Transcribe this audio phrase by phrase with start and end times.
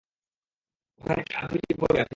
[1.01, 2.09] ওখানে একটা আরপিজি পড়ে আছে।